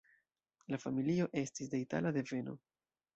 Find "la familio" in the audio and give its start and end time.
0.75-1.27